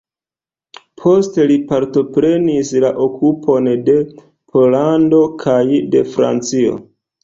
Poste 1.03 1.45
li 1.51 1.57
partoprenis 1.73 2.73
la 2.87 2.93
okupon 3.05 3.71
de 3.93 3.99
Pollando 4.25 5.25
kaj 5.49 5.65
de 5.97 6.07
Francio. 6.15 6.79